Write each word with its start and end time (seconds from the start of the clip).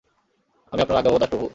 আমি 0.73 0.81
আপনার 0.81 0.99
আজ্ঞাবহ 0.99 1.19
দাস, 1.21 1.29
প্রভু! 1.29 1.45